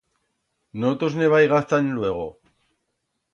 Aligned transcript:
No 0.83 0.93
tos 1.03 1.17
ne 1.19 1.27
vaigaz 1.33 1.67
tan 1.75 1.93
luego. 1.99 2.25